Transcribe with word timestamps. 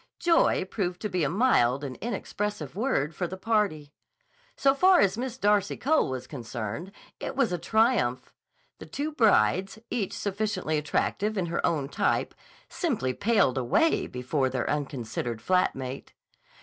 Joy 0.17 0.65
proved 0.65 0.99
to 1.01 1.09
be 1.09 1.23
a 1.23 1.29
mild 1.29 1.83
and 1.83 1.95
inexpressive 1.97 2.75
word 2.75 3.13
for 3.13 3.27
the 3.27 3.37
party. 3.37 3.93
So 4.57 4.73
far 4.73 4.99
as 4.99 5.15
Miss 5.15 5.37
Darcy 5.37 5.77
Cole 5.77 6.09
was 6.09 6.25
concerned, 6.25 6.91
it 7.19 7.35
was 7.35 7.51
a 7.51 7.59
triumph. 7.59 8.33
The 8.79 8.87
two 8.87 9.11
brides, 9.11 9.77
each 9.91 10.13
sufficiently 10.17 10.79
attractive 10.79 11.37
in 11.37 11.45
her 11.45 11.63
own 11.63 11.87
type, 11.87 12.33
simply 12.67 13.13
paled 13.13 13.59
away 13.59 14.07
before 14.07 14.49
their 14.49 14.67
unconsidered 14.67 15.39
flat 15.39 15.75
mate. 15.75 16.13